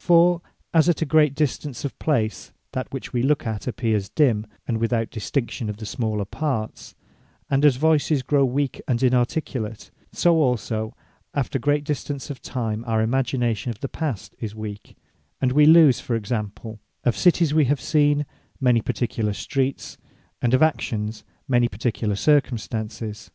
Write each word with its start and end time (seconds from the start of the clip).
For 0.00 0.42
as 0.74 0.88
at 0.88 1.02
a 1.02 1.30
distance 1.30 1.84
of 1.84 1.96
place, 2.00 2.50
that 2.72 2.92
which 2.92 3.12
wee 3.12 3.22
look 3.22 3.46
at, 3.46 3.68
appears 3.68 4.08
dimme, 4.08 4.44
and 4.66 4.78
without 4.78 5.08
distinction 5.12 5.70
of 5.70 5.76
the 5.76 5.86
smaller 5.86 6.24
parts; 6.24 6.96
and 7.48 7.64
as 7.64 7.76
Voyces 7.76 8.24
grow 8.26 8.44
weak, 8.44 8.80
and 8.88 9.00
inarticulate: 9.00 9.92
so 10.10 10.38
also 10.42 10.96
after 11.32 11.60
great 11.60 11.84
distance 11.84 12.28
of 12.28 12.42
time, 12.42 12.82
our 12.88 13.00
imagination 13.02 13.70
of 13.70 13.78
the 13.78 13.88
Past 13.88 14.34
is 14.40 14.52
weak; 14.52 14.96
and 15.40 15.52
wee 15.52 15.64
lose( 15.64 16.00
for 16.00 16.16
example) 16.16 16.80
of 17.04 17.16
Cities 17.16 17.54
wee 17.54 17.66
have 17.66 17.80
seen, 17.80 18.26
many 18.60 18.80
particular 18.82 19.32
Streets; 19.32 19.96
and 20.42 20.54
of 20.54 20.60
Actions, 20.60 21.22
many 21.46 21.68
particular 21.68 22.16
Circumstances. 22.16 23.30